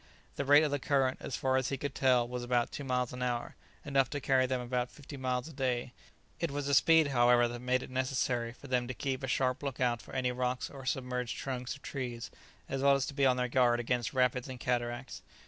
The 0.35 0.45
rate 0.45 0.63
of 0.63 0.71
the 0.71 0.79
current, 0.79 1.19
as 1.21 1.35
far 1.37 1.57
as 1.57 1.69
he 1.69 1.77
could 1.77 1.93
tell, 1.93 2.27
was 2.27 2.43
about 2.43 2.71
two 2.71 2.83
miles 2.83 3.13
an 3.13 3.21
hour, 3.21 3.55
enough 3.85 4.09
to 4.09 4.19
carry 4.19 4.47
them 4.47 4.59
about 4.59 4.89
fifty 4.89 5.15
miles 5.15 5.47
a 5.47 5.53
day; 5.53 5.93
it 6.39 6.49
was 6.49 6.67
a 6.67 6.73
speed, 6.73 7.09
however, 7.09 7.47
that 7.47 7.59
made 7.59 7.83
it 7.83 7.91
necessary 7.91 8.51
for 8.51 8.65
them 8.65 8.87
to 8.87 8.95
keep 8.95 9.21
a 9.21 9.27
sharp 9.27 9.61
look 9.61 9.79
out 9.79 10.01
for 10.01 10.15
any 10.15 10.31
rocks 10.31 10.71
or 10.71 10.87
submerged 10.87 11.37
trunks 11.37 11.75
of 11.75 11.83
trees, 11.83 12.31
as 12.67 12.81
well 12.81 12.95
as 12.95 13.05
to 13.05 13.13
be 13.13 13.27
on 13.27 13.37
their 13.37 13.47
guard 13.47 13.79
against 13.79 14.11
rapids 14.11 14.49
and 14.49 14.59
cataracts. 14.59 15.21